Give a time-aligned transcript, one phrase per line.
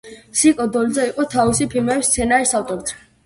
[0.37, 2.93] სიკო დოლიძე იყო თავისი ფილმების სცენარის ავტორიც.